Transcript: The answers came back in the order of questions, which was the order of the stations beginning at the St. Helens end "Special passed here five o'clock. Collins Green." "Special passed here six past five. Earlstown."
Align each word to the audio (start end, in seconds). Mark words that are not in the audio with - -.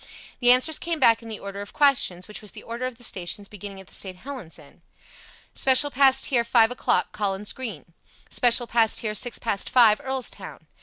The 0.39 0.51
answers 0.51 0.79
came 0.79 0.99
back 0.99 1.21
in 1.21 1.29
the 1.29 1.37
order 1.39 1.61
of 1.61 1.73
questions, 1.73 2.27
which 2.27 2.41
was 2.41 2.49
the 2.53 2.63
order 2.63 2.87
of 2.87 2.97
the 2.97 3.03
stations 3.03 3.47
beginning 3.47 3.79
at 3.79 3.85
the 3.85 3.93
St. 3.93 4.17
Helens 4.17 4.57
end 4.57 4.81
"Special 5.53 5.91
passed 5.91 6.25
here 6.25 6.43
five 6.43 6.71
o'clock. 6.71 7.11
Collins 7.11 7.53
Green." 7.53 7.93
"Special 8.27 8.65
passed 8.65 9.01
here 9.01 9.13
six 9.13 9.37
past 9.37 9.69
five. 9.69 10.01
Earlstown." 10.03 10.65